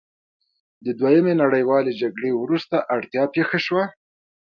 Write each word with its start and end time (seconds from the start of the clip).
د 0.85 0.87
دویمې 0.99 1.33
نړیوالې 1.43 1.91
جګړې 2.01 2.31
وروسته 2.41 2.75
اړتیا 2.95 3.23
پیښه 3.35 3.57
شوه. 3.65 3.83